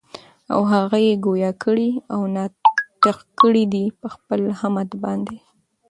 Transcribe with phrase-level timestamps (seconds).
[0.53, 5.37] او هغه ئي ګویا کړي او ناطق کړي دي پخپل حَمد باندي